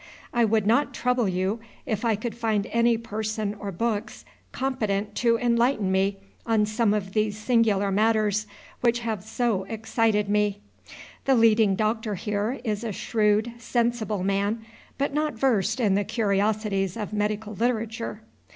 [0.33, 5.37] I would not trouble you, if I could find any person or books competent to
[5.37, 8.47] enlighten me on some of these singular matters
[8.79, 10.59] which have so excited me.
[11.25, 14.65] The leading doctor here is a shrewd, sensible man,
[14.97, 18.21] but not versed in the curiosities of medical literature.